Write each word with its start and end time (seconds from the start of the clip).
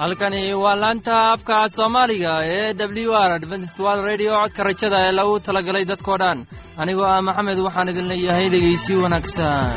halkani 0.00 0.42
waa 0.62 0.76
laanta 0.82 1.14
afka 1.34 1.56
soomaaliga 1.76 2.32
ee 2.56 2.68
w 3.08 3.12
r 3.28 3.30
adventistwal 3.38 3.98
radio. 4.10 4.30
Codka 4.42 4.62
rajada 4.68 4.98
ee 5.06 5.12
lagu 5.18 5.34
talagalay 5.46 5.84
dadkoo 5.92 6.18
dhan. 6.22 6.38
Anigoo 6.82 7.08
ah 7.14 7.22
maxamed 7.28 7.58
waxaan 7.66 7.90
idin 7.92 8.08
leeyahay 8.12 8.46
dhegaysi 8.54 8.92
wanaagsan. 9.02 9.68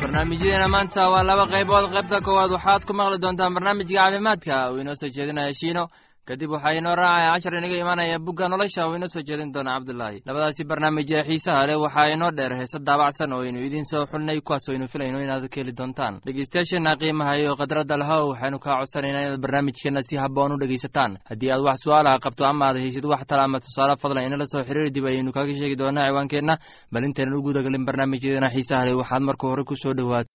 Barnaamijyadeena 0.00 0.68
maanta 0.74 1.02
waa 1.12 1.22
laba 1.28 1.44
qaybood. 1.52 1.84
Qaybta 1.94 2.18
koowaad 2.26 2.50
waxaad 2.56 2.82
ku 2.86 2.92
maqli 2.98 3.18
doontaan 3.22 3.54
barnaamijka 3.56 3.94
caafimaadka. 4.00 4.54
Uu 4.72 4.78
inoo 4.82 4.94
soo 5.00 5.08
jeedinaya 5.16 5.52
shiino 5.60 5.82
kadib 6.28 6.50
waxaa 6.54 6.74
inoo 6.78 6.94
raacaya 7.00 7.32
cashar 7.34 7.54
inaga 7.58 7.76
imaanaya 7.82 8.18
bugga 8.26 8.48
nolosha 8.52 8.82
uu 8.88 8.96
inoo 8.98 9.06
soo 9.14 9.22
jeedin 9.28 9.52
doona 9.54 9.70
cabdulaahi 9.78 10.18
labadaasi 10.26 10.62
barnaamij 10.70 11.10
ee 11.18 11.22
xiisaha 11.28 11.66
leh 11.68 11.76
waxaa 11.84 12.08
inoo 12.14 12.30
dheer 12.38 12.52
heese 12.60 12.78
daabacsan 12.88 13.32
oo 13.36 13.42
aynu 13.46 13.60
idiin 13.66 13.84
soo 13.90 14.02
xulnay 14.10 14.40
kuwaas 14.46 14.66
aynu 14.72 14.86
filayno 14.92 15.18
inaad 15.24 15.44
ka 15.52 15.56
heli 15.60 15.72
doontaan. 15.78 16.14
Dhegeystayaasheenna 16.26 16.92
qiimaha 17.00 17.32
iyo 17.40 17.52
khadradda 17.60 17.96
lahow 18.02 18.24
waxaynu 18.32 18.58
kaa 18.64 18.76
codsanaynaa 18.80 19.22
inaad 19.26 19.40
barnaamijkeenna 19.44 20.02
si 20.08 20.14
habboon 20.22 20.52
u 20.54 20.58
dhegaysataan. 20.62 21.12
Haddii 21.30 21.50
aad 21.54 21.62
wax 21.68 21.78
su'aalaha 21.84 22.18
qabto 22.24 22.42
ama 22.50 22.64
aad 22.68 22.76
haysid 22.82 23.04
wax 23.12 23.22
tala 23.30 23.42
ama 23.46 23.58
tusaale 23.64 23.94
fadlan 24.02 24.24
inala 24.28 24.46
soo 24.52 24.62
xiriiri 24.68 24.90
dib 24.96 25.06
ayaynu 25.10 25.30
kaga 25.36 25.54
sheegi 25.60 25.76
doonaa 25.80 26.08
ciwaankeenna. 26.10 26.54
Bal 26.92 27.04
intaynan 27.08 27.38
u 27.38 27.42
gudagalin 27.46 27.84
barnaamijyadeena 27.88 28.50
xiisaha 28.54 28.82
leh 28.88 28.96
waxaad 29.00 29.22
marka 29.28 29.44
hore 29.50 29.62
ku 29.70 29.74
soo 29.82 29.94
dhowaat 29.98 30.26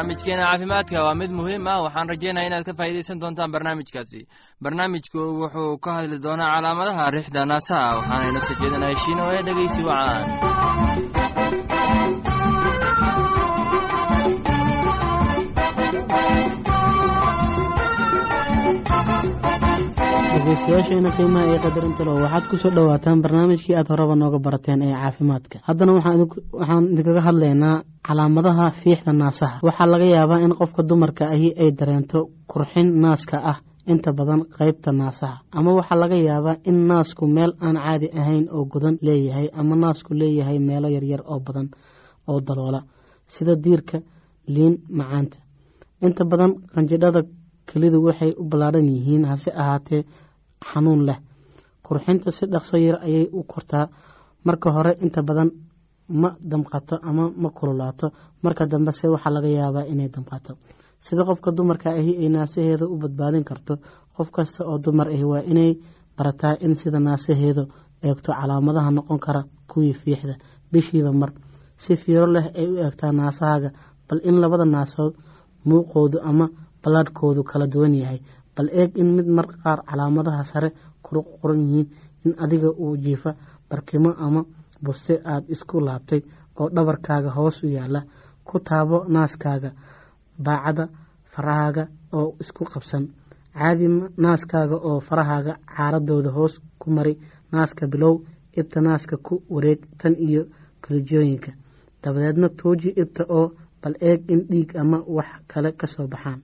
barnaamijkeena 0.00 0.44
caafimaadka 0.50 1.02
waa 1.04 1.14
mid 1.14 1.30
muhiim 1.30 1.66
ah. 1.66 1.82
Waxaan 1.84 2.08
rajeynaya 2.08 2.46
inaad 2.48 2.64
ka 2.64 2.72
faa'iidaysan 2.78 3.20
doontaan 3.20 3.52
barnaamijkaasi. 3.52 4.20
Barnaamijku 4.62 5.18
wuxuu 5.40 5.78
ka 5.84 5.90
hadli 5.94 6.18
doonaa 6.24 6.54
calaamadaha 6.56 7.10
riixda 7.10 7.44
naasaha 7.44 7.96
waxaana 7.98 8.28
inoo 8.30 8.40
soo 8.48 8.56
jeedinaya 8.60 8.96
shiino 8.96 9.24
ee 9.34 9.42
dhegeysi 9.46 9.82
wacaan 9.84 11.29
dhegeystayaasheena 20.44 21.10
qiimaha 21.16 21.46
iyo 21.50 21.58
qadarinta 21.64 22.02
lo 22.08 22.12
waxaad 22.24 22.44
ku 22.50 22.56
soo 22.62 22.70
dhowaataan 22.76 23.20
barnaamijkii 23.24 23.74
aad 23.76 23.88
horeba 23.92 24.14
nooga 24.16 24.38
barateen 24.46 24.80
ee 24.82 24.92
caafimaadka. 25.00 25.56
Haddana 25.68 25.92
waxaan 25.96 26.84
idinkaga 26.92 27.20
hadlaynaa 27.28 27.82
calaamadaha 28.06 28.66
fiixda 28.80 29.12
naasaha. 29.12 29.56
Waxaa 29.66 29.86
laga 29.92 30.04
yaabaa 30.16 30.40
in 30.44 30.52
qofka 30.60 30.82
dumarka 30.88 31.24
ahi 31.34 31.48
ay 31.62 31.70
dareento 31.78 32.18
kurxin 32.50 32.88
naaska 33.04 33.36
ah 33.50 33.58
inta 33.92 34.10
badan 34.18 34.40
qeybta 34.56 34.90
naasaha. 35.00 35.36
Ama 35.58 35.70
waxaa 35.78 35.98
laga 36.02 36.16
yaabaa 36.28 36.56
in 36.68 36.76
naasku 36.88 37.24
meel 37.36 37.52
aan 37.64 37.76
caadi 37.84 38.08
ahayn 38.20 38.44
oo 38.56 38.64
godan 38.72 38.96
leeyahay 39.06 39.46
ama 39.60 39.74
naasku 39.82 40.10
leeyahay 40.20 40.58
meelo 40.68 40.88
yaryar 40.96 41.20
oo 41.32 41.40
badan 41.46 41.66
oo 42.30 42.40
daloola 42.46 42.80
sida 43.34 43.54
diirka 43.64 43.98
liin 44.54 44.74
macaanta. 44.98 45.36
Inta 46.06 46.22
badan 46.30 46.50
qanjidhada 46.74 47.20
kelidu 47.70 47.98
waxay 48.06 48.30
u 48.40 48.44
ballaadhan 48.50 48.88
yihiin 48.94 49.24
hase 49.30 49.50
ahaatee 49.62 50.02
xanuun 50.68 51.02
leh. 51.08 51.18
Kurxinta 51.82 52.30
si 52.36 52.44
dhaqso 52.52 52.76
yar 52.86 52.98
ayay 53.06 53.28
u 53.32 53.40
kortaa. 53.52 53.86
Marka 54.46 54.68
hore 54.74 54.92
inta 55.04 55.20
badan 55.22 55.50
ma 56.08 56.30
damqato 56.50 56.94
ama 57.02 57.24
ma 57.42 57.48
kululaato. 57.50 58.06
Marka 58.42 58.64
dambe 58.72 58.92
se 58.92 59.06
waxaa 59.08 59.30
laga 59.34 59.48
yaabaa 59.58 59.86
inay 59.92 60.08
damqato. 60.14 60.52
Sida 61.04 61.22
qofka 61.28 61.50
dumarka 61.56 61.88
ahi 61.98 62.12
ay 62.22 62.28
naasaheeda 62.34 62.84
u 62.86 62.96
badbaadin 63.02 63.44
karto 63.44 63.74
qof 64.16 64.28
kasta 64.36 64.60
oo 64.70 64.78
dumar 64.84 65.08
ahi 65.08 65.24
waa 65.32 65.42
inay 65.52 65.70
barataa 66.16 66.54
in 66.64 66.74
sida 66.80 66.98
naasaheedu 67.00 67.62
eegto 68.06 68.30
calaamadaha 68.38 68.90
noqon 68.96 69.18
kara 69.24 69.42
kuwii 69.70 69.94
fiixda 70.02 70.34
bishiiba 70.72 71.12
mar. 71.20 71.30
Si 71.82 71.96
fiiro 72.02 72.26
leh 72.34 72.46
ay 72.60 72.66
u 72.68 72.74
eegtaa 72.84 73.12
naasahaaga 73.18 73.70
bal 74.08 74.20
in 74.28 74.36
labada 74.42 74.64
naasood 74.74 75.14
muuqoodu 75.68 76.18
ama 76.30 76.46
ballaadhkoodu 76.82 77.42
kala 77.50 77.66
duwan 77.72 77.94
yahay 78.02 78.20
bal 78.60 78.68
eeg 78.80 78.90
in 79.02 79.08
mid 79.16 79.26
mar 79.36 79.46
qaar 79.62 79.78
calaamadaha 79.88 80.44
sare 80.52 80.70
kuru 81.04 81.20
qoran 81.40 81.60
yihiin 81.68 81.88
in 82.24 82.32
adiga 82.44 82.70
uu 82.84 82.96
jiifa 83.04 83.30
barkimo 83.70 84.10
ama 84.26 84.40
buste 84.84 85.14
aada 85.32 85.46
isku 85.54 85.76
laabtay 85.86 86.20
oo 86.60 86.68
dhabarkaaga 86.74 87.30
hoos 87.36 87.56
u 87.64 87.68
yaalla 87.76 88.00
ku 88.48 88.56
taabo 88.68 88.98
naaskaaga 89.14 89.70
baacada 90.44 90.84
farahaaga 91.32 91.82
oo 92.18 92.28
isku 92.42 92.64
qabsan. 92.72 93.04
Caadi 93.58 93.86
naaskaaga 94.24 94.76
oo 94.88 94.98
farahaaga 95.08 95.52
caaradooda 95.76 96.30
hoos 96.36 96.54
ku 96.80 96.86
mari. 96.96 97.14
Naaska 97.52 97.86
bilow 97.92 98.14
ibta 98.60 98.78
naaska 98.86 99.16
ku 99.26 99.34
wareeg 99.54 99.80
tan 100.00 100.14
iyo 100.26 100.42
kalijooyinka. 100.82 101.50
Dabadeedna 102.02 102.48
tuuji 102.58 102.88
ibta 103.02 103.22
oo 103.38 103.46
bal 103.82 103.94
eeg 104.08 104.20
in 104.32 104.40
dhiig 104.50 104.70
ama 104.82 104.98
wax 105.16 105.28
kale 105.50 105.70
ka 105.80 105.86
soo 105.86 106.06
baxaan 106.12 106.40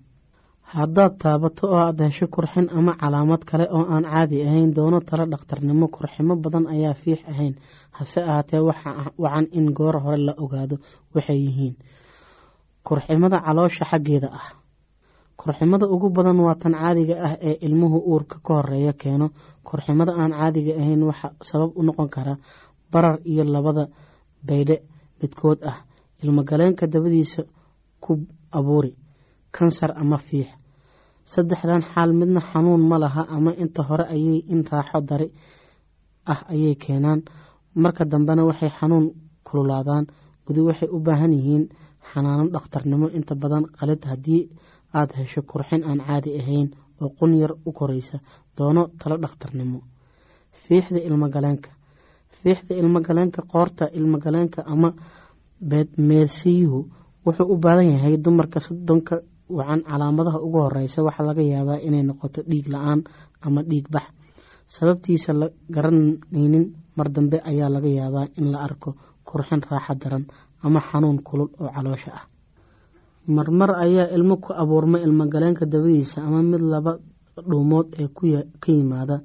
haddaad 0.74 1.14
taabato 1.22 1.64
oo 1.70 1.78
aada 1.84 2.04
hesho 2.08 2.26
kurxin 2.34 2.66
ama 2.78 2.92
calaamad 3.00 3.42
kale 3.50 3.66
oo 3.76 3.84
aan 3.94 4.04
caadi 4.12 4.36
ahayn 4.46 4.70
doono 4.76 4.98
talo 5.08 5.24
dhakhtarnimo 5.32 5.86
kurximo 5.96 6.32
badan 6.44 6.66
ayaa 6.74 6.94
fiix 7.02 7.20
ahayn. 7.32 7.54
Hase 7.96 8.20
ahaatee 8.30 8.60
wacan 9.22 9.46
in 9.58 9.66
goor 9.76 9.96
hore 10.04 10.16
la 10.26 10.32
ogaado 10.44 10.76
waxay 11.14 11.38
yihiin. 11.46 11.74
Kurximada 12.86 13.38
caloosha 13.46 13.84
xaggeeda 13.90 14.28
ah. 14.38 14.48
Kurximada 15.40 15.86
ugu 15.94 16.08
badan 16.16 16.38
waa 16.46 16.54
tan 16.62 16.72
caadiga 16.80 17.14
ah 17.26 17.34
ee 17.48 17.56
ilmuhu 17.66 17.98
uurka 18.10 18.36
ka 18.46 18.52
horreeya 18.56 18.92
keeno. 18.92 19.26
Kurximada 19.68 20.12
aan 20.20 20.32
caadiga 20.38 20.72
ahayn 20.80 21.02
waxa 21.08 21.28
sabab 21.48 21.70
u 21.78 21.82
noqon 21.86 22.08
karaa 22.14 22.38
barar 22.92 23.16
iyo 23.30 23.44
labada 23.44 23.84
baydhe 24.48 24.76
midkood 25.22 25.60
ah. 25.70 25.78
Ilmogaleenka 26.22 26.86
dabadiisa 26.86 27.42
ku 28.00 28.12
abuuri 28.58 28.92
kansar 29.56 29.90
ama 30.02 30.18
fiix. 30.26 30.48
Saddexdan 31.32 31.82
xaal 31.92 32.10
midna 32.20 32.40
xanuun 32.50 32.82
ma 32.90 32.96
laha 33.04 33.22
ama 33.36 33.50
inta 33.62 33.82
hore 33.88 34.04
ayay 34.14 34.38
in 34.52 34.60
raaxo 34.72 34.98
dari 35.10 35.28
ah 36.32 36.40
ayay 36.54 36.74
keenaan. 36.82 37.20
Marka 37.82 38.04
dambena 38.12 38.42
waxay 38.48 38.70
xanuun 38.78 39.06
kululaadaan. 39.46 40.04
Gudi 40.46 40.60
waxay 40.68 40.88
u 40.92 40.98
baahan 41.06 41.32
yihiin 41.38 41.64
xanaano 42.10 42.44
dhakhtarnimo. 42.54 43.06
Inta 43.18 43.34
badan 43.42 43.64
qalid 43.78 44.02
haddii 44.10 44.42
aada 44.98 45.14
hesho 45.20 45.40
kurxin 45.50 45.82
aan 45.88 45.98
caadi 46.06 46.30
ahayn 46.40 46.68
oo 47.02 47.08
qun 47.18 47.32
yar 47.40 47.52
u 47.68 47.70
koraysa 47.78 48.16
doono 48.56 48.82
talo 49.00 49.16
dhakhtarnimo. 49.24 49.78
Fiixda 50.62 50.98
ilmogaleenka 51.08 51.70
fiixda 52.40 52.72
ilmogaleenka 52.80 53.40
qoorta 53.52 53.84
ilmogaleenka 53.98 54.60
ama 54.72 54.88
meelsiyuhu 56.08 56.78
wuxuu 57.26 57.52
u 57.52 57.56
baadan 57.64 57.88
yahay 57.94 58.16
dumarka 58.24 58.60
soddonka 58.66 59.16
wacan 59.48 59.80
calaamadaha 59.88 60.38
ugu 60.46 60.58
horeysa 60.64 61.02
waxaa 61.06 61.26
laga 61.28 61.42
yaabaa 61.42 61.78
inay 61.86 62.02
noqoto 62.08 62.40
dhiig 62.50 62.66
la'aan 62.74 63.00
ama 63.46 63.60
dhiig 63.70 63.86
bax. 63.94 64.06
Sababtiisa 64.74 65.30
la 65.40 65.46
garanaynin 65.74 66.64
mar 66.96 67.08
dambe 67.14 67.38
ayaa 67.50 67.68
laga 67.74 67.88
yaabaa 68.00 68.26
in 68.38 68.46
la 68.52 68.58
arko 68.66 68.90
kurxin 69.28 69.62
raaxo 69.70 69.94
daran 70.02 70.24
ama 70.66 70.80
xanuun 70.88 71.18
kulul 71.26 71.50
oo 71.62 71.70
caloosha 71.76 72.10
ah. 72.18 72.24
Marmar 73.26 73.70
ayaa 73.84 74.10
ilmo 74.16 74.36
ku 74.44 74.50
abuurma 74.62 74.98
ilmogaleenka 75.06 75.66
dabadiisa 75.66 76.22
ama 76.26 76.42
mid 76.42 76.60
laba 76.72 76.92
dhuumood 77.48 77.88
ee 78.02 78.08
ka 78.62 78.70
yimaada 78.72 79.16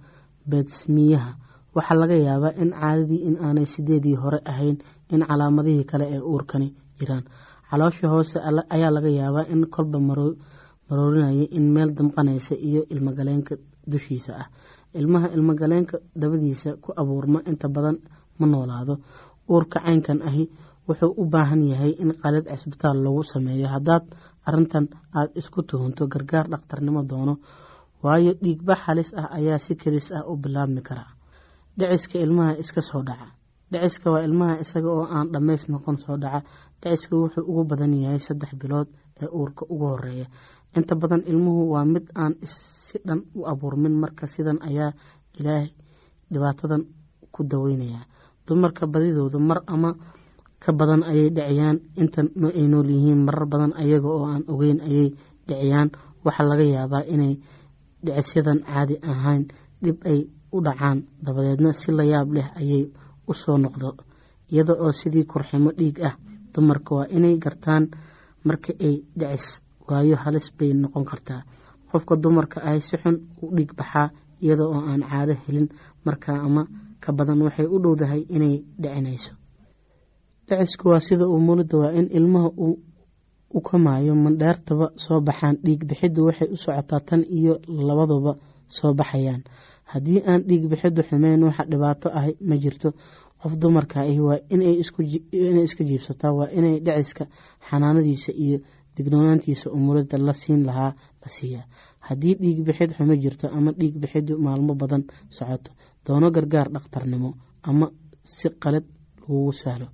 beedsmiyaha 0.50 1.32
waxaa 1.76 1.98
laga 2.02 2.16
yaabaa 2.28 2.54
in 2.62 2.70
caadadii 2.80 3.22
in 3.28 3.36
aanay 3.46 3.66
sideedii 3.74 4.16
hore 4.22 4.40
ahayn 4.52 4.78
in 5.14 5.22
calaamadihii 5.30 5.86
kale 5.92 6.06
ee 6.16 6.20
uurkani 6.32 6.68
jiraan 7.00 7.24
caloosha 7.72 8.08
hoose 8.14 8.38
ayaa 8.76 8.92
laga 8.96 9.10
yaabaa 9.20 9.46
in 9.54 9.62
kolba 9.76 9.98
maroorinaya 10.08 11.46
in 11.58 11.66
meel 11.76 11.90
damqanaysa 11.98 12.56
iyo 12.68 12.82
ilmogaleenka 12.94 13.56
dushiisa 13.92 14.32
ah. 14.42 14.48
Ilmaha 15.00 15.28
ilmogaleenka 15.36 15.98
dabadiisa 16.22 16.70
ku 16.84 16.92
abuurma 17.02 17.40
inta 17.48 17.68
badan 17.76 17.98
ma 18.40 18.46
noolaado. 18.48 18.94
Uurka 19.50 19.80
caynkan 19.86 20.20
ahi 20.30 20.44
wuxuu 20.88 21.14
u 21.18 21.24
baahan 21.34 21.62
yahay 21.72 21.92
in 22.04 22.12
qalid 22.24 22.46
cisbitaal 22.52 22.98
lagu 23.06 23.24
sameeyo. 23.24 23.68
Haddaad 23.76 24.04
arintan 24.48 24.86
aada 25.16 25.32
isku 25.40 25.64
tuhunto 25.64 26.08
gargaar 26.14 26.46
dhakhtarnimo 26.52 27.02
doono 27.10 27.34
waayo 28.04 28.34
dhiigbax 28.44 28.80
halis 28.88 29.10
ah 29.22 29.30
ayaa 29.38 29.58
si 29.66 29.74
kedis 29.82 30.12
ah 30.12 30.24
u 30.28 30.36
bilaabmi 30.44 30.82
karaa 30.88 31.12
dhiciska 31.80 32.18
ilmaha 32.26 32.54
iska 32.64 32.82
soo 32.90 33.02
dhaca 33.08 33.28
dhiciska 33.72 34.08
waa 34.14 34.24
ilmaha 34.28 34.60
isaga 34.64 34.90
oo 34.98 35.06
aan 35.16 35.28
dhammays 35.34 35.64
noqon 35.72 35.98
soo 36.04 36.18
dhaca. 36.24 36.40
Dhiciska 36.82 37.16
wuxuu 37.22 37.44
ugu 37.50 37.64
badan 37.70 37.94
yahay 38.04 38.20
saddex 38.28 38.52
bilood 38.62 38.88
ee 39.22 39.28
uurka 39.38 39.64
ugu 39.74 39.86
horreeya 39.92 40.28
inta 40.78 40.94
badan 41.02 41.22
ilmuhu 41.32 41.62
waa 41.74 41.86
mid 41.94 42.06
aan 42.22 42.34
si 42.44 42.98
dhan 43.08 43.20
u 43.38 43.46
abuurmin 43.52 43.96
marka 44.02 44.26
sidan 44.34 44.58
ayaa 44.70 44.92
ilaahay 45.40 45.70
dhibaatadan 46.32 46.84
ku 47.34 47.42
daweynayaa. 47.52 48.04
Dumarka 48.48 48.84
badidoodu 48.94 49.40
mar 49.40 49.60
ama 49.68 49.92
ka 50.64 50.72
badan 50.80 51.04
ayay 51.12 51.30
dhiciyaan. 51.36 51.78
Inta 52.02 52.22
ay 52.58 52.66
nool 52.72 52.88
yihiin 52.96 53.22
marar 53.28 53.46
badan 53.52 53.74
ayaga 53.82 54.08
oo 54.16 54.26
aan 54.32 54.44
ogeyn 54.54 54.80
ayay 54.88 55.08
dhiciyaan. 55.48 55.90
Waxaa 56.26 56.48
laga 56.50 56.66
yaabaa 56.76 57.04
inay 57.14 57.34
dhicisyadan 58.06 58.60
caadi 58.68 58.96
ahayn 59.12 59.44
dhib 59.84 59.98
ay 60.12 60.20
u 60.52 60.58
dhacaan. 60.66 60.98
Dabadeedna 61.24 61.70
si 61.82 61.90
la 61.92 62.04
yaab 62.04 62.30
leh 62.36 62.48
ayay 62.60 62.84
u 63.30 63.34
soo 63.42 63.58
noqdo 63.64 63.90
iyada 64.52 64.74
oo 64.84 64.92
sidii 65.00 65.26
kurximo 65.32 65.70
dhiig 65.80 65.98
ah 66.10 66.16
dumarka 66.54 66.92
waa 66.98 67.08
inay 67.16 67.36
gartaan 67.44 67.84
marka 68.48 68.72
ay 68.88 68.96
dhicis 69.20 69.46
waayo 69.88 70.16
halis 70.24 70.48
bay 70.58 70.72
noqon 70.82 71.06
kartaa. 71.12 71.42
Qofka 71.92 72.14
dumarka 72.24 72.58
ahi 72.70 72.82
si 72.88 72.96
xun 73.02 73.16
u 73.44 73.56
dhiig 73.56 73.72
baxaa 73.80 74.08
iyada 74.44 74.64
oo 74.74 74.82
aan 74.90 75.02
caado 75.10 75.34
helin 75.44 75.68
markaa 76.06 76.40
ama 76.48 76.64
ka 77.04 77.10
badan 77.18 77.42
waxay 77.46 77.68
u 77.68 77.78
dhowdahay 77.84 78.22
inay 78.36 78.56
dhicinayso. 78.82 79.32
Dhicisku 80.48 80.86
waa 80.92 81.00
sida 81.08 81.26
uu 81.28 81.40
mulida 81.48 81.78
waa 81.82 81.92
in 82.00 82.08
ilmaha 82.18 82.50
uu 82.66 82.76
u 83.54 83.60
kamaayo 83.68 84.14
mandheertaba 84.24 84.86
soo 85.04 85.20
baxaan 85.28 85.56
dhiig 85.66 85.82
bixiddu 85.90 86.22
waxay 86.28 86.50
u 86.52 86.58
socotaa 86.64 87.00
tan 87.08 87.22
iyo 87.38 87.54
labaduba 87.88 88.32
soo 88.78 88.94
baxayaan 89.00 89.42
haddii 89.92 90.20
aan 90.30 90.42
dhiig 90.48 90.64
bixiddu 90.72 91.02
xumeyn 91.10 91.44
waxa 91.48 91.64
dhibaato 91.72 92.08
ah 92.20 92.26
ma 92.50 92.56
jirto. 92.64 92.90
Qof 93.42 93.54
dumarka 93.62 93.98
ahi 94.06 94.20
waa 94.28 94.40
inay 94.56 94.76
iska 95.66 95.84
jiibsataa 95.90 96.32
waa 96.40 96.50
inay 96.58 96.76
dhiciska 96.86 97.24
xanaanadiisa 97.70 98.32
iyo 98.46 98.58
dignoonaantiisa 98.96 99.68
umulada 99.78 100.18
la 100.28 100.34
siin 100.42 100.62
lahaa 100.70 100.92
la 101.22 101.28
siiyaa. 101.36 101.66
Haddii 102.08 102.36
dhiig 102.42 102.60
bixid 102.68 102.92
xumo 102.98 103.14
jirto 103.24 103.46
ama 103.58 103.72
dhiig 103.80 103.96
bixiddu 104.02 104.34
maalmo 104.46 104.74
badan 104.82 105.04
socoto 105.38 105.72
doono 106.06 106.28
gargaar 106.36 106.68
dhakhtarnimo 106.76 107.30
ama 107.70 107.88
si 108.36 108.48
qalad 108.64 108.86
lagugu 109.22 109.52
sahlo 109.64 109.88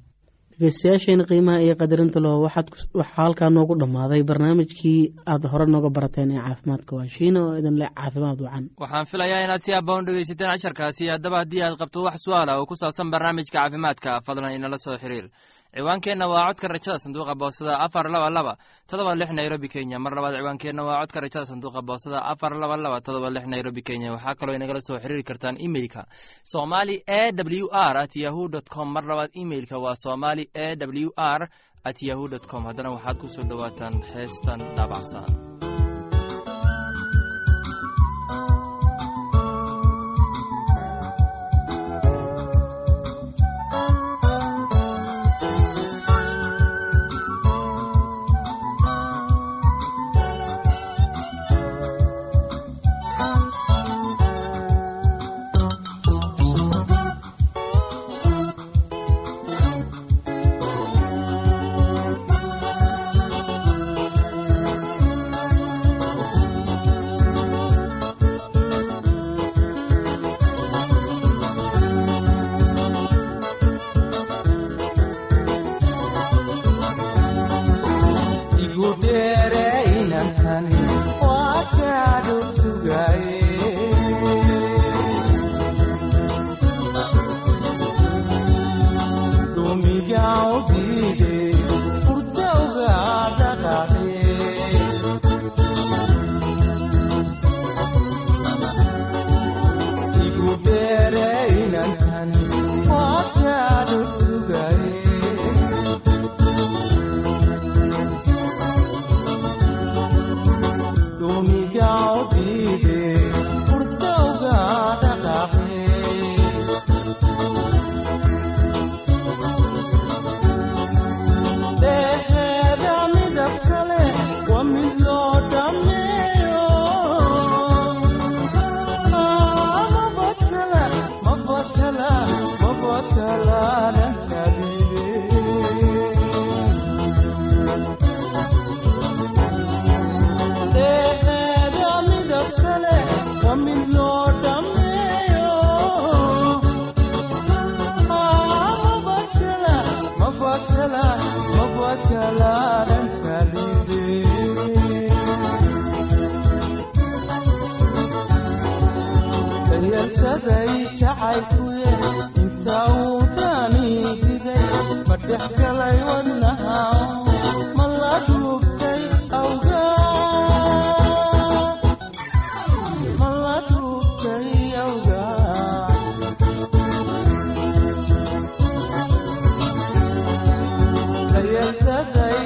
dhegeystayaasheena 0.59 1.23
qiimaha 1.29 1.59
iyo 1.65 1.75
qadarinta 1.81 2.19
loo 2.25 2.41
waxaa 2.45 3.05
halkaa 3.17 3.49
noogu 3.55 3.75
dhammaaday. 3.81 4.23
Barnaamijkii 4.23 5.13
aada 5.31 5.47
hore 5.51 5.65
nooga 5.73 5.89
barateen 5.89 6.31
ee 6.31 6.41
caafimaadka 6.41 6.95
waa 6.97 7.07
shiina 7.15 7.39
oo 7.45 7.53
idin 7.59 7.77
leh 7.81 7.89
caafimaad 7.97 8.39
wacan. 8.45 8.63
Waxaan 8.81 9.05
filayaa 9.11 9.43
inaad 9.45 9.61
si 9.65 9.71
abba 9.79 9.93
u 9.99 10.01
dhegeysateen 10.07 10.49
casharkaasi 10.53 11.03
haddaba 11.13 11.37
haddii 11.41 11.61
aad 11.65 11.75
qabto 11.81 11.99
wax 12.07 12.17
su'aala 12.25 12.57
oo 12.59 12.65
ku 12.65 12.75
saabsan 12.75 13.11
barnaamijka 13.13 13.53
caafimaadka 13.59 14.21
fadlan 14.25 14.55
inala 14.57 14.77
soo 14.85 14.97
xiriir 14.97 15.29
ciwaankeenna 15.75 16.27
waa 16.27 16.47
codka 16.47 16.67
rajada 16.67 16.97
sanduuqa 16.97 17.35
boosada 17.35 17.79
afar 17.79 18.05
laba 18.09 18.29
laba 18.29 18.53
todoba 18.89 19.15
lix 19.15 19.29
nairobi 19.31 19.67
kenya. 19.69 19.99
Mar 19.99 20.13
labaad 20.15 20.35
ciwaankeenna 20.39 20.83
waa 20.83 20.99
codka 21.01 21.19
rajada 21.21 21.45
sanduuqa 21.45 21.81
boosada 21.81 22.19
afar 22.25 22.51
laba 22.55 22.77
laba 22.77 23.01
todoba 23.01 23.29
lix 23.29 23.45
nairobi 23.47 23.81
kenya. 23.81 24.11
Waxaa 24.11 24.35
kaloo 24.39 24.55
inagala 24.55 24.81
soo 24.81 24.99
xiriiri 24.99 25.23
kartaan 25.23 25.57
imeilka 25.59 26.05
somali 26.43 27.03
e 27.05 27.31
w 27.31 27.67
r 27.71 27.97
at 27.97 28.15
yahu 28.15 28.47
dt 28.49 28.69
com. 28.69 28.87
Mar 28.93 29.03
labaad 29.03 29.29
imeilka 29.33 29.77
waa 29.77 29.95
somali 29.95 30.49
e 30.53 30.75
w 30.75 31.11
r 31.15 31.49
at 31.83 32.01
yahu 32.01 32.27
dt 32.27 32.47
com. 32.47 32.65
Haddana 32.65 32.89
waxaad 32.95 33.17
ku 33.21 33.27
soo 33.27 33.43
dhowaataan 33.43 34.01
heestan 34.13 34.59
daabacsan 34.75 35.46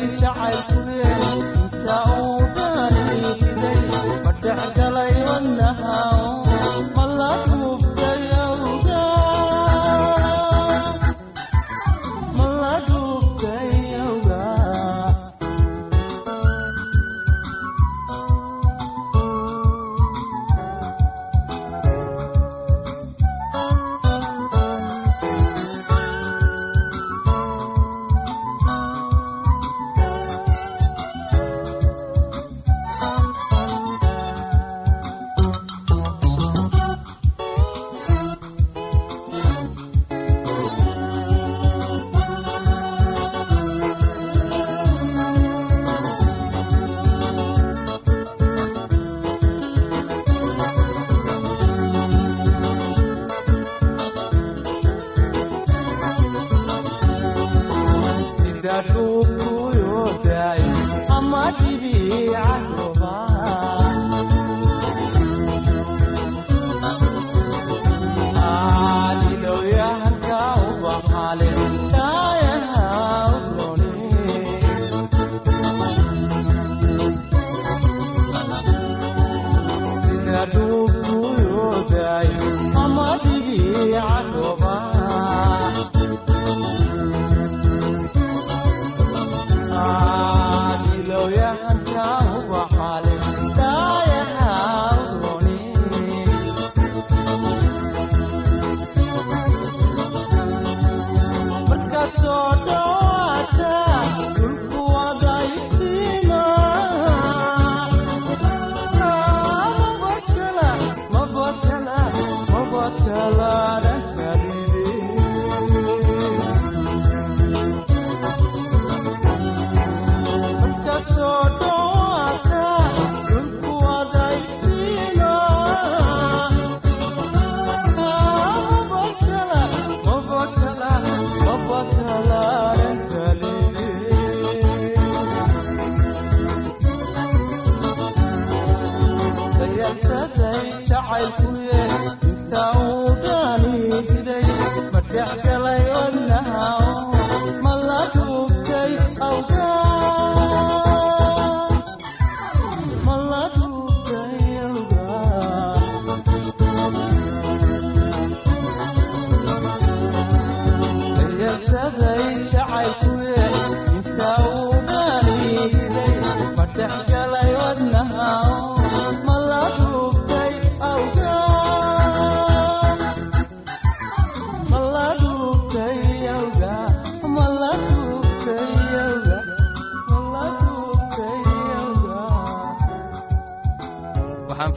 Ah, 0.04 0.71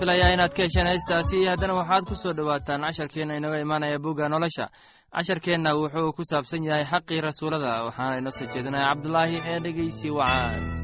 filayaa 0.04 0.32
inaad 0.36 0.52
ka 0.56 0.62
hesheen 0.62 0.86
heystaasi 0.92 1.38
haddana 1.48 1.74
waxaad 1.80 2.04
ku 2.08 2.14
soo 2.14 2.32
dhowaataan 2.36 2.84
casharkeenna 2.86 3.36
inaga 3.40 3.58
imaanaya 3.64 3.98
bugga 3.98 4.28
nolosha. 4.28 4.68
Casharkeenna 5.16 5.70
wuxuu 5.80 6.12
ku 6.16 6.22
saabsan 6.30 6.64
yahay 6.68 6.84
xaqii 6.92 7.20
rasuulada 7.28 7.84
waxaana 7.88 8.20
inoo 8.20 8.36
soo 8.38 8.46
jeedinaya 8.52 8.86
cabdulaahi 8.92 9.36
ee 9.50 9.58
dhegeysi 9.64 10.08
wacaan 10.18 10.83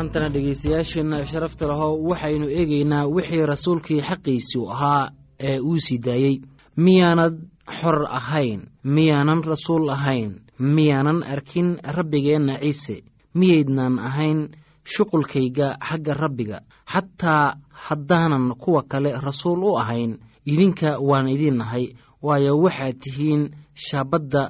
maantana 0.00 0.28
dhegaystayaasheenna 0.32 1.18
sharafta 1.30 1.66
lahow 1.70 1.92
waxaynu 2.10 2.46
eegaynaa 2.58 3.04
wixii 3.14 3.46
rasuulkii 3.52 4.00
xaqiisii 4.08 4.64
ahaa 4.74 5.10
ee 5.48 5.58
uu 5.60 5.76
sii 5.78 5.98
daayey. 5.98 6.40
Miyaanad 6.76 7.34
xor 7.80 7.98
ahayn 8.18 8.60
miyaanan 8.84 9.42
rasuul 9.44 9.90
ahayn 9.96 10.30
miyaanan 10.58 11.22
arkin 11.22 11.68
rabbigeenna 11.96 12.54
ciise 12.62 12.96
miyaydnan 13.34 13.98
ahayn 13.98 14.48
shuqulkayga 14.92 15.68
xagga 15.88 16.14
rabbiga. 16.14 16.58
Xataa 16.92 17.56
haddaanan 17.70 18.54
kuwa 18.62 18.82
kale 18.82 19.12
rasuul 19.26 19.62
u 19.64 19.76
ahayn 19.78 20.16
idinka 20.46 20.96
waan 21.08 21.28
idiin 21.28 21.56
nahay 21.60 21.84
waayo 22.22 22.56
waxaad 22.64 22.96
tihiin 23.02 23.42
shaabadda 23.74 24.42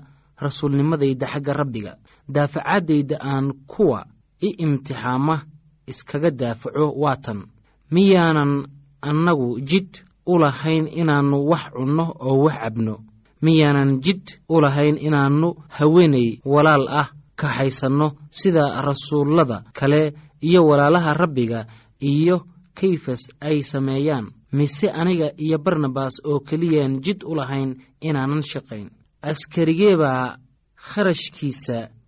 rasuulnimadayda 0.44 1.26
xagga 1.26 1.52
rabbiga. 1.52 1.92
Daafacaddayda 2.34 3.16
aan 3.20 3.52
kuwa 3.66 4.06
i 4.40 4.48
imtixaama 4.64 5.36
iskaga 5.90 6.30
daafaco 6.40 6.84
waatan 7.02 7.38
miyaanan 7.94 8.52
annagu 9.08 9.48
jid 9.70 9.90
u 10.26 10.38
lahayn 10.42 10.86
inaannu 11.00 11.38
wax 11.50 11.64
cunno 11.76 12.04
oo 12.28 12.36
wax 12.44 12.54
cabno. 12.62 12.94
Miyaanan 13.44 13.90
jid 14.04 14.24
u 14.48 14.60
lahayn 14.64 14.96
inaannu 15.06 15.48
haweenay 15.76 16.28
walaal 16.44 16.84
ah 17.00 17.08
kaxaysanno 17.40 18.08
sida 18.38 18.64
rasuullada 18.86 19.58
kale 19.78 20.02
iyo 20.48 20.60
walaalaha 20.68 21.14
rabbiga 21.22 21.60
iyo 22.00 22.36
kayfas 22.78 23.22
ay 23.40 23.58
sameeyaan. 23.72 24.26
Mise 24.52 24.88
aniga 25.00 25.28
iyo 25.44 25.58
barnabas 25.58 26.14
oo 26.24 26.38
keliyaan 26.48 27.00
jid 27.04 27.20
u 27.24 27.34
lahayn 27.34 27.70
inaanan 28.00 28.42
shaqayn. 28.50 28.88
Askarigee 29.22 29.96
kharashkiisa 30.88 31.88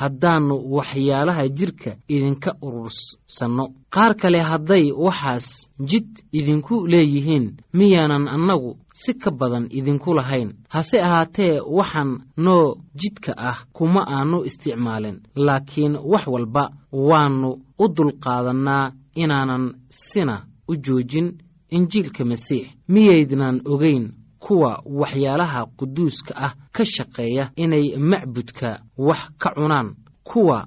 haddaannu 0.00 0.54
waxyaalaha 0.76 1.44
jidhka 1.58 1.90
idinka 2.14 2.50
urursanno 2.66 3.64
qaar 3.94 4.12
kale 4.20 4.40
hadday 4.50 4.84
waxaas 5.06 5.46
jid 5.90 6.08
idinku 6.38 6.74
leeyihiin 6.92 7.46
miyaanan 7.78 8.24
annagu 8.34 8.70
si 9.00 9.12
ka 9.22 9.30
badan 9.40 9.64
idinku 9.78 10.10
lahayn. 10.18 10.50
Hase 10.74 10.96
ahaatee 11.06 11.54
waxaan 11.78 12.10
noo 12.44 12.66
jidka 13.00 13.32
ah 13.48 13.58
kuma 13.76 14.02
aannu 14.16 14.38
isticmaalin 14.48 15.16
laakiin 15.46 15.94
wax 16.12 16.24
walba 16.34 16.64
waannu 17.08 17.50
u 17.78 17.84
dulqaadannaa 17.96 18.92
inaanan 19.22 19.64
sina 19.90 20.36
u 20.70 20.74
joojin 20.84 21.28
injiilka 21.76 22.22
masiix. 22.30 22.66
Miyaydnan 22.88 23.56
ogayn 23.72 24.04
kuwa 24.44 24.72
waxyaalaha 25.00 25.60
quduuska 25.78 26.32
ah 26.46 26.52
ka 26.74 26.84
shaqeeya 26.94 27.44
inay 27.64 27.86
macbudka 28.10 28.70
wax 29.06 29.20
ka 29.42 29.48
cunaan 29.56 29.88
kuwa 30.28 30.58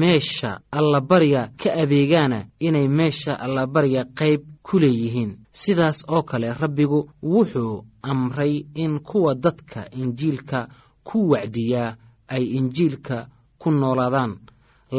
meesha 0.00 0.50
allabariga 0.78 1.42
ka 1.60 1.70
adeegaana 1.82 2.38
inay 2.66 2.88
meesha 2.98 3.32
allabariga 3.44 4.02
qayb 4.18 4.40
ku 4.66 4.78
leeyihiin. 4.82 5.32
Sidaas 5.52 5.98
oo 6.08 6.22
kale 6.22 6.48
rabbigu 6.62 7.00
wuxuu 7.22 7.84
amray 8.02 8.54
in 8.74 8.98
kuwa 9.08 9.34
dadka 9.34 9.80
injiilka 10.02 10.68
ku 11.04 11.18
wacdiyaa 11.30 11.96
ay 12.34 12.44
injiilka 12.58 13.16
ku 13.60 13.68
noolaadaan 13.70 14.32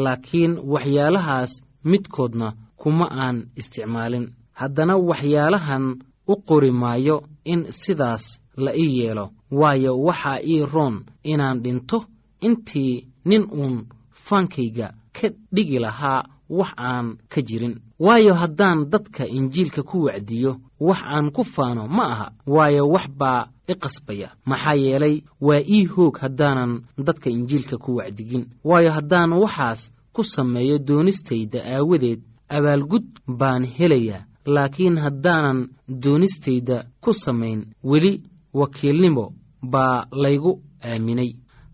laakiin 0.04 0.52
waxyaalahaas 0.72 1.52
midkoodna 1.84 2.48
kuma 2.76 3.06
aan 3.10 3.36
isticmaalin. 3.60 4.26
Haddana 4.60 4.94
waxyaalahan 4.96 5.84
u 6.28 6.34
qori 6.48 6.70
maayo 6.82 7.16
in 7.52 7.60
sidaas 7.80 8.24
la 8.64 8.72
ii 8.76 8.98
yeelo. 8.98 9.26
Waayo 9.60 9.92
waxaa 10.06 10.40
ii 10.52 10.66
roon 10.72 10.96
inaan 11.32 11.58
dhinto 11.64 11.98
intii 12.46 12.94
nin 13.28 13.44
uun 13.60 13.76
faankayga 14.26 14.88
ka 15.16 15.28
dhigi 15.54 15.78
lahaa 15.78 16.22
wax 16.58 16.72
aan 16.76 17.06
ka 17.32 17.40
jirin. 17.48 17.74
Waayo 17.98 18.34
haddaan 18.34 18.78
dadka 18.92 19.26
injiilka 19.26 19.82
ku 19.82 19.96
wacdiyo 20.06 20.52
wax 20.80 21.00
aan 21.14 21.30
ku 21.36 21.42
faano 21.54 21.82
ma 21.96 22.04
aha. 22.12 22.26
Waayo 22.46 22.82
wax 22.94 23.06
baa 23.20 23.42
i 23.68 23.74
qasbaya. 23.82 24.28
Maxaa 24.48 24.74
yeelay 24.84 25.16
waa 25.40 25.60
ii 25.76 25.84
hoog 25.92 26.16
haddaanan 26.22 26.72
dadka 27.06 27.30
injiilka 27.30 27.76
ku 27.78 27.90
wacdigin. 27.98 28.44
Waayo 28.64 28.90
haddaan 28.96 29.32
waxaas 29.32 29.80
ku 30.14 30.24
sameeyo 30.24 30.78
doonistayda 30.78 31.60
aawadeed 31.74 32.20
abaalgud 32.48 33.06
baan 33.40 33.64
helayaa 33.76 34.24
laakiin 34.54 34.96
haddaanan 35.04 35.58
doonistayda 36.02 36.76
ku 37.02 37.10
samayn 37.22 37.60
weli 37.90 38.12
wakiilnimo 38.60 39.24
baa 39.72 40.06
laygu 40.22 40.52
aaminay. 40.88 41.30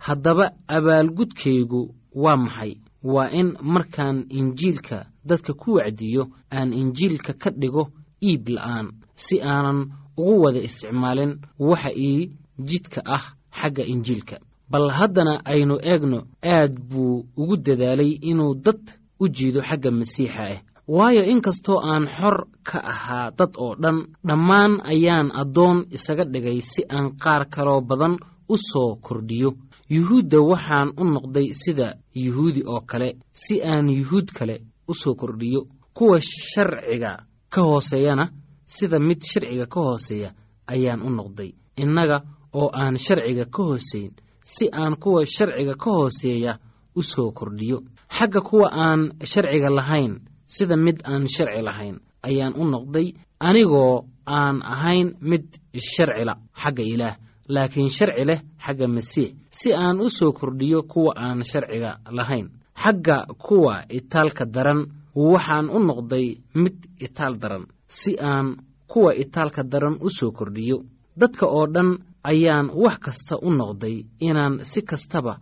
Haddaba 0.06 0.46
abaalgudkaygu 0.76 1.80
waa 2.22 2.36
maxay? 2.44 2.72
Waa 3.02 3.28
in 3.40 3.48
markaan 3.74 4.18
injiilka 4.38 5.06
dadka 5.28 5.52
ku 5.60 5.68
wacdiyo 5.78 6.22
aan 6.56 6.72
injiilka 6.80 7.32
ka 7.42 7.50
dhigo 7.60 7.84
iib 8.28 8.48
la'aan 8.48 8.86
si 9.24 9.36
aanan 9.42 9.78
ugu 10.16 10.34
wada 10.44 10.60
isticmaalin 10.68 11.32
waxa 11.68 11.90
ii 12.08 12.30
jidka 12.68 13.00
ah 13.16 13.24
xagga 13.58 13.84
injiilka. 13.92 14.36
Bal 14.70 14.86
haddana 14.98 15.34
aynu 15.52 15.76
eegno 15.90 16.18
aad 16.54 16.72
buu 16.90 17.24
ugu 17.40 17.56
dadaalay 17.66 18.10
inuu 18.30 18.54
dad 18.64 18.80
u 19.20 19.28
jiido 19.36 19.60
xagga 19.68 19.90
masiixa 19.98 20.42
ah 20.52 20.58
waayo 20.88 21.22
inkastoo 21.24 21.78
aan 21.80 22.06
xor 22.16 22.36
ka 22.62 22.78
ahaa 22.92 23.30
dad 23.38 23.52
oo 23.56 23.74
dhan 23.82 23.98
dhammaan 24.28 24.72
ayaan 24.92 25.28
addoon 25.40 25.78
isaga 25.96 26.24
dhigay 26.32 26.60
si 26.60 26.82
aan 26.88 27.16
qaar 27.22 27.42
kaloo 27.54 27.80
badan 27.80 28.14
u 28.48 28.56
soo 28.70 28.96
kordhiyo. 29.06 29.50
Yuhuudda 29.90 30.38
waxaan 30.50 30.88
u 31.00 31.04
noqday 31.04 31.48
sida 31.62 31.88
yuhuudi 32.24 32.62
oo 32.66 32.80
kale 32.90 33.08
si 33.32 33.54
aan 33.62 33.88
yuhuud 33.98 34.28
kale 34.38 34.56
u 34.88 34.94
soo 34.94 35.14
kordhiyo. 35.14 35.60
Kuwa 35.96 36.18
sharciga 36.20 37.12
ka 37.52 37.60
hooseeyana 37.62 38.28
sida 38.66 38.98
mid 38.98 39.20
sharciga 39.30 39.66
ka 39.66 39.80
hooseeya 39.80 40.30
ayaan 40.66 41.02
u 41.02 41.10
noqday. 41.10 41.50
Innaga 41.82 42.18
oo 42.52 42.68
aan 42.72 42.96
sharciga 42.98 43.44
ka 43.54 43.62
hooseyn 43.62 44.10
si 44.44 44.64
aan 44.72 44.96
kuwa 45.02 45.24
sharciga 45.26 45.74
ka 45.82 45.90
hooseeya 45.90 46.58
u 46.96 47.02
soo 47.02 47.30
kordhiyo. 47.32 47.78
Xagga 48.16 48.40
kuwa 48.40 48.68
aan 48.72 49.00
sharciga 49.24 49.70
lahayn 49.70 50.20
sida 50.46 50.76
mid 50.76 50.98
aan 51.04 51.24
sharci 51.34 51.62
lahayn 51.68 51.96
ayaan 52.28 52.54
u 52.56 52.64
noqday 52.74 53.06
anigoo 53.48 54.04
aan 54.26 54.56
ahayn 54.74 55.08
mid 55.20 55.44
sharcila 55.92 56.34
xagga 56.62 56.82
ilaah 56.94 57.16
laakiin 57.54 57.88
sharci 57.96 58.24
leh 58.30 58.40
xagga 58.64 58.86
masiix 58.96 59.30
si 59.58 59.68
aan 59.72 60.00
u 60.00 60.08
soo 60.18 60.32
kordhiyo 60.32 60.82
kuwa 60.92 61.12
aan 61.16 61.40
sharciga 61.50 61.90
lahayn. 62.18 62.48
Xagga 62.82 63.16
kuwa 63.46 63.74
itaalka 63.98 64.44
daran 64.54 64.80
waxaan 65.14 65.66
u 65.70 65.78
noqday 65.88 66.26
mid 66.62 66.76
itaal 67.06 67.34
daran 67.42 67.64
si 67.98 68.12
aan 68.18 68.46
kuwa 68.92 69.10
itaalka 69.22 69.62
daran 69.72 69.96
u 70.00 70.08
soo 70.18 70.30
kordhiyo. 70.38 70.76
Dadka 71.20 71.46
oo 71.46 71.66
dhan 71.74 71.90
ayaan 72.30 72.66
wax 72.82 72.98
kasta 73.04 73.34
u 73.42 73.50
noqday 73.60 73.96
inaan 74.28 74.54
si 74.70 74.80
kastaba 74.90 75.34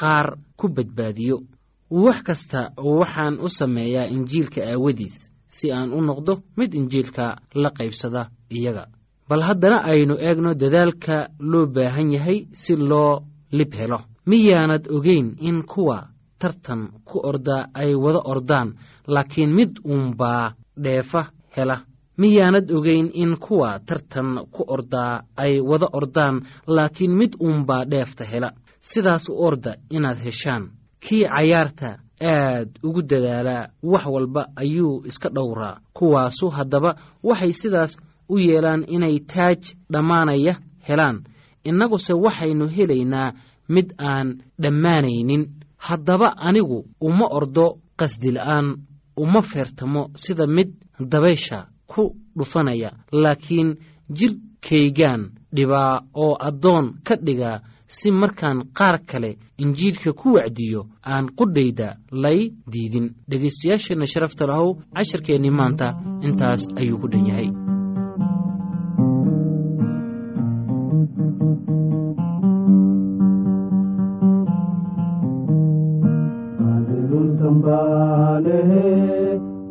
qaar 0.00 0.26
ku 0.58 0.66
badbaadiyo 0.76 1.36
wax 1.90 2.22
kasta 2.22 2.70
waxaan 2.76 3.38
u 3.40 3.48
sameeyaa 3.48 4.04
injiilka 4.14 4.60
aawadiis 4.72 5.30
si 5.48 5.72
aan 5.72 5.92
u 5.92 6.00
noqdo 6.00 6.32
mid 6.56 6.74
injiilka 6.74 7.36
la 7.54 7.70
qaybsada 7.78 8.22
iyaga. 8.50 8.86
Bal 9.28 9.42
haddana 9.42 9.78
aynu 9.92 10.14
eegno 10.18 10.54
dadaalka 10.54 11.28
loo 11.38 11.66
baahan 11.66 12.12
yahay 12.12 12.38
si 12.52 12.76
loo 12.76 13.22
lib 13.52 13.72
helo. 13.74 13.98
Miyaanad 14.26 14.84
ogeyn 14.96 15.34
in 15.40 15.62
kuwa 15.62 15.98
tartan 16.38 16.88
ku 17.04 17.18
ordaa 17.30 17.66
ay 17.74 17.94
wada 17.94 18.20
ordaan 18.24 18.68
laakiin 19.06 19.52
mid 19.54 19.72
uunbaa 19.84 20.52
dheefa 20.82 21.22
hela. 21.56 21.76
Miyaanad 22.18 22.70
ogeyn 22.70 23.10
in 23.14 23.36
kuwa 23.36 23.78
tartan 23.86 24.46
ku 24.54 24.64
ordaa 24.68 25.22
ay 25.36 25.60
wada 25.60 25.88
ordaan 25.92 26.36
laakiin 26.66 27.14
mid 27.16 27.32
uunbaa 27.40 27.84
dheefta 27.90 28.24
hela. 28.24 28.50
Sidaas 28.80 29.28
u 29.28 29.34
orda 29.46 29.74
inaad 29.90 30.18
heshaan 30.24 30.70
kii 31.04 31.24
cayaarta 31.34 31.98
aad 32.22 32.68
ugu 32.82 33.02
dadaalaa 33.02 33.68
wax 33.82 34.04
walba 34.06 34.42
ayuu 34.56 35.02
iska 35.06 35.28
dhowraa. 35.28 35.80
Kuwaasu 35.96 36.48
haddaba 36.56 36.90
waxay 37.22 37.52
sidaas 37.52 37.96
u 38.28 38.38
yeelaan 38.38 38.84
inay 38.88 39.18
taaj 39.32 39.60
dhammaanaya 39.92 40.54
helaan. 40.88 41.16
Innaguse 41.64 42.12
waxaynu 42.24 42.66
helaynaa 42.76 43.32
mid 43.68 43.88
aan 43.98 44.28
dhammaanaynin. 44.62 45.42
Haddaba 45.86 46.28
anigu 46.36 46.78
uma 47.00 47.26
ordo 47.38 47.66
qasdila'aan 47.98 48.66
uma 49.16 49.40
feertamo 49.42 50.02
sida 50.22 50.46
mid 50.46 50.68
dabaysha 51.12 51.58
ku 51.86 52.02
dhufanaya. 52.38 52.90
Laakiin 53.12 53.68
jidhkaygaan 54.18 55.22
dhibaa 55.56 56.00
oo 56.14 56.36
addoon 56.48 56.86
ka 57.06 57.14
dhigaa 57.26 57.60
si 57.96 58.08
markaan 58.20 58.58
qaar 58.78 58.96
kale 59.10 59.30
injiilka 59.62 60.10
ku 60.20 60.28
wacdiyo 60.36 60.80
aan 61.12 61.26
qudhayda 61.38 61.88
lay 62.22 62.40
diidin. 62.72 63.06
Dhegaystayaasheenna 63.30 64.06
sharafta 64.12 64.44
lahow 64.50 64.68
casharkeennii 64.96 65.56
maanta 65.60 65.86
intaas 66.26 66.62
ayuu 66.80 67.00
ku 67.02 67.06
dhan 67.12 67.26
yahay. 67.30 67.50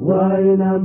Waynaan 0.09 0.83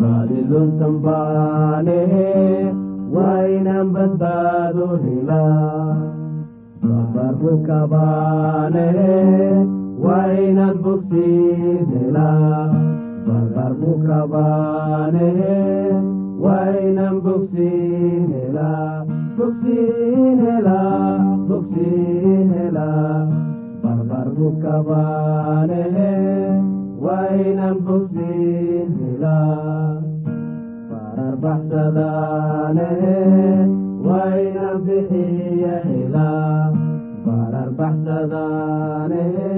baadilunsan 0.00 0.94
baanehe 1.06 2.26
waynaan 3.16 3.88
badbaado 3.96 4.86
helaa 5.04 5.96
babarbuka 6.86 7.78
baanehe 7.92 9.14
waynaan 10.06 10.76
bogsiin 10.84 11.86
helaa 11.94 12.60
barbarbuka 13.28 14.18
baanehe 14.34 15.56
waynan 16.44 17.16
baanehe 24.56 26.12
waynan 27.04 27.76
bogsiin 27.86 28.88
helaa 29.00 30.02
bararbaxsadaanehe 30.90 33.16
waynan 34.08 34.76
bixiya 34.86 35.76
helaa 35.88 36.62
bararbaxsadaanehe 37.26 39.52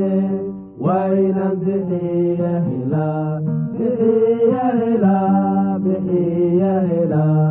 waynan 0.86 1.54
bixiya 1.64 2.52
helaa 2.66 3.28
bixiya 3.78 4.66
helaa 4.80 5.78
bixiya 5.84 6.74
helaa 6.90 7.48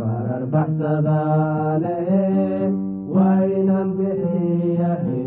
bararbaxsadaane 0.00 1.96
waynan 3.16 3.88
bixiya 3.98 4.92
helaa 5.06 5.23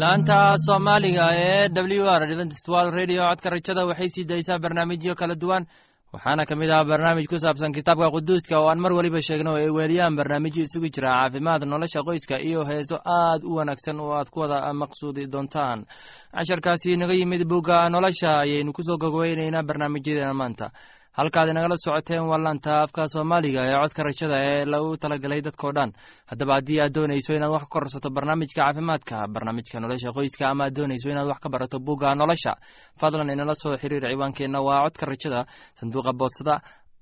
laanta 0.00 0.38
soomaaliga 0.66 1.26
ee 1.34 1.68
w 1.68 2.06
r 2.06 2.22
world 2.68 2.94
radio. 2.94 3.22
Codka 3.30 3.50
rajada 3.50 3.86
waxay 3.86 4.08
sii 4.08 4.24
daysaa 4.24 4.58
barnaamijyo 4.58 5.14
kala 5.14 5.34
duwan 5.34 5.66
waxaana 6.12 6.44
ka 6.46 6.54
mid 6.56 6.70
ah 6.70 6.84
barnaamij 6.84 7.26
ku 7.26 7.38
saabsan 7.38 7.72
kitaabka 7.72 8.10
quduuska 8.14 8.58
oo 8.60 8.68
aan 8.68 8.78
mar 8.80 8.92
weliba 8.92 9.20
sheegno 9.20 9.56
ay 9.56 9.70
weeliyaan 9.70 10.16
barnaamijyo 10.16 10.62
isugu 10.64 10.88
jira 10.94 11.08
caafimaad 11.10 11.62
nolosha 11.64 12.00
qoyska 12.06 12.36
iyo 12.40 12.64
heeso 12.64 12.96
aad 13.04 13.42
u 13.44 13.54
wanaagsan 13.58 14.00
oo 14.00 14.12
aad 14.14 14.28
ku 14.30 14.40
wada 14.40 14.72
maqsuudi 14.72 15.26
doontaan. 15.26 15.84
Casharkaasi 16.32 16.92
inaga 16.92 17.14
yimid 17.14 17.44
bugga 17.48 17.88
nolosha 17.88 18.30
ayaynu 18.44 18.72
ku 18.72 18.82
soo 18.82 18.96
gogweynaynaa 18.98 19.62
barnaamijyadeena 19.62 20.34
maanta 20.34 20.70
halkaad 21.18 21.48
inagala 21.52 21.76
socoteen 21.84 22.24
waa 22.30 22.38
laanta 22.44 22.72
afka 22.84 23.02
soomaaliga 23.14 23.60
ee 23.68 23.76
codka 23.82 24.02
rajada 24.08 24.36
ee 24.50 24.64
lagu 24.72 24.90
talagalay 25.02 25.40
dadkao 25.46 25.72
dhan. 25.76 25.90
Haddaba 26.30 26.52
haddii 26.58 26.78
aad 26.84 26.92
doonayso 26.96 27.32
inaad 27.38 27.50
wax 27.56 27.62
ka 27.64 27.68
korsato 27.74 28.08
barnaamijka 28.16 28.60
caafimaadka 28.62 29.16
barnaamijka 29.34 29.76
nolosha 29.82 30.10
qoyska 30.16 30.44
ama 30.52 30.64
aad 30.66 30.74
doonayso 30.78 31.08
inaad 31.12 31.28
wax 31.32 31.38
ka 31.44 31.48
barato 31.54 31.76
bugga 31.86 32.14
nolosha 32.20 32.52
fadlan 33.00 33.30
inala 33.34 33.54
soo 33.62 33.74
xiriir 33.80 34.02
ciwaankeenna 34.12 34.60
waa 34.68 34.82
codka 34.84 35.04
rajada 35.10 35.40
sanduuqa 35.78 36.12
boostada 36.20 36.54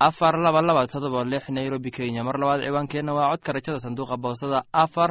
afar 0.08 0.34
laba 0.44 0.60
laba 0.68 0.82
todoba 0.92 1.20
lix 1.32 1.44
nairobi 1.56 1.90
kenya. 1.96 2.24
Mar 2.24 2.36
labaad 2.42 2.60
ciwaankeenna 2.66 3.12
waa 3.18 3.30
codka 3.32 3.50
rajada 3.56 3.78
sanduuqa 3.84 4.16
boostada 4.24 4.58
afar 4.84 5.10